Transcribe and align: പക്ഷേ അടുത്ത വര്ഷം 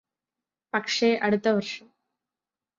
പക്ഷേ 0.73 1.09
അടുത്ത 1.21 1.47
വര്ഷം 1.49 1.87